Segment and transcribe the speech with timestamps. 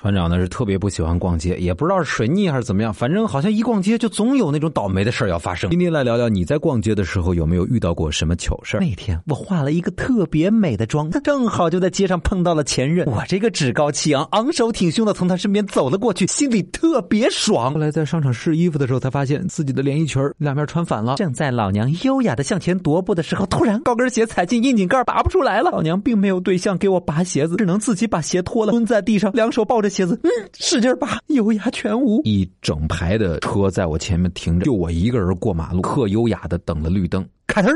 [0.00, 5.68] 船长呢是特别不喜欢逛街，也不知道是水逆还是怎么样，反正好像一逛街就总有那种倒霉的事儿要发生。
[5.70, 13.04] 今天来聊聊你在逛街的时候有没有遇到过什么糗事儿那天我化了一个特别美的妆，正好就在街上碰到了前任。
[13.08, 17.74] 我这个趾高气昂、昂首挺胸的从他身边走了过去，心里特别爽。
[17.74, 21.16] 后来在商场试衣服的时候，才发现自己的连衣裙两面穿反了。
[21.16, 25.72] 正在老娘优雅的向前踱步的时候，突然高跟鞋踩进窨井盖，拔不出来了。
[25.72, 30.30] 老娘并没有对象给我拔鞋子，只能自己把鞋脱了，蹲在地上，两手抱着鞋子，嗯。
[30.54, 32.20] 使劲拔，优雅全无。
[32.24, 37.72] 一整排的车在我前面停着，就我一个人过马路，特优雅的等了绿灯，咔呲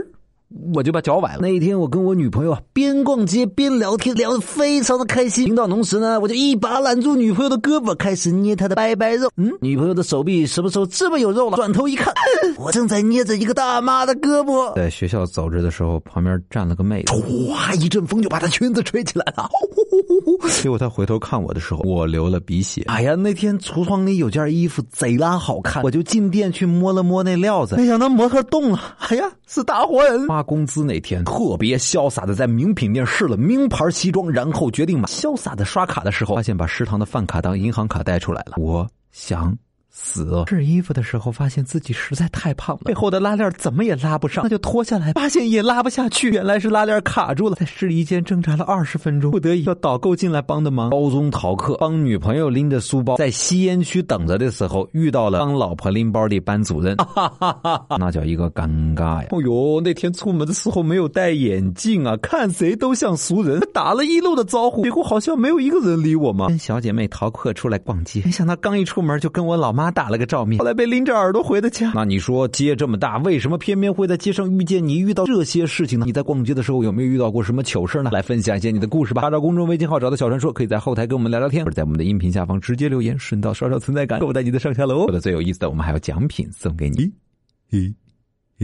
[0.73, 1.39] 我就把脚崴了。
[1.41, 5.43] 那一天，我跟我女朋友边逛街边聊天，聊得非常的开心。
[5.47, 9.29] 情到同时呢，我就一把揽住女朋友的胳膊，开始捏她的白白肉。
[9.37, 11.57] 嗯，女朋友的手臂什么时候这么有肉了？
[11.57, 12.13] 转头一看，
[12.59, 14.75] 我正在捏着一个大妈的胳膊。
[14.77, 19.49] 在学校走着的时候，旁边站了个妹子，唰一阵风就把她裙子吹起来了。
[20.63, 22.83] 结果她回头看我的时候，我流了鼻血。
[22.87, 28.95] 哎呀，那天橱窗里有件衣服贼拉好看，我就进店去摸了摸那料子，没想到模特动了。
[29.09, 30.27] 哎呀，是大活人！
[30.43, 35.05] 工资那天，特别潇洒的在名品店试了名牌西装，然后决定买。
[35.09, 38.55] 潇洒的刷卡的时候，发现把食堂的饭卡当银行卡带出来了。
[38.57, 39.57] 我想。
[39.95, 47.57] 死试衣服的时候，发现自己实在太胖了，背后的拉链怎么也拉不上，那就脱下来，发现也拉不下去，原来是拉链卡住了。
[47.57, 50.89] 在试衣间挣扎了二十分钟，不得已要导购进来帮的忙。
[50.89, 56.97] 高中逃课，帮女朋友拎着书包在吸烟区等着的时候，遇到了帮老婆拎包的班主任，
[57.99, 59.27] 那叫一个尴尬呀！
[59.31, 66.49] 哦呦，那天出门的时候没有戴眼镜啊，看谁都像熟人，打了一路的招呼，结果好像没有一个人理我嘛。
[66.49, 69.82] 跟小姐妹逃课出来逛街，没想到刚一出门就跟我老妈。
[69.83, 71.91] 妈打了个照面，后来被拎着耳朵回的家。
[71.95, 74.99] 那你说街这么大，为什么偏偏会在街上遇见你？
[74.99, 76.07] 遇到这些事情呢？
[76.07, 78.11] 你在逛街的时候有没有遇到过什么糗事呢？
[78.13, 79.23] 来分享一些你的故事吧。
[79.23, 85.07] 查找公众微信号，找到小传说，可以在后台跟我们聊聊天，或者在我们的音频下方直接留言，顺道刷刷存在感，够带你的上下楼。
[85.07, 87.11] 说的最有意思的，我们还有奖品送给你。
[87.73, 87.93] 咦？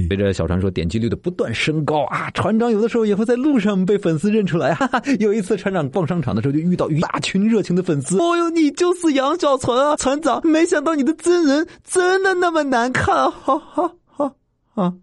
[0.07, 4.75] 随着小传说点击率的不断升高啊，船长有的时候也会在路上被粉丝认出来。
[4.79, 8.19] 哈哈，有一次船长逛商场的时候，就遇到一大群热情的粉丝。
[8.19, 10.41] 哦哟，你就是杨小船啊，船长！
[10.47, 14.35] 没想到你的真人真的那么难看，哈哈哈
[14.75, 14.95] 啊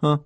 [0.00, 0.20] 啊！